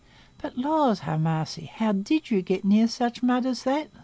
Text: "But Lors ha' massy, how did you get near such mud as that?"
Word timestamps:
"But 0.39 0.57
Lors 0.57 1.01
ha' 1.01 1.19
massy, 1.19 1.65
how 1.75 1.91
did 1.91 2.31
you 2.31 2.41
get 2.41 2.65
near 2.65 2.87
such 2.87 3.21
mud 3.21 3.45
as 3.45 3.61
that?" 3.65 3.91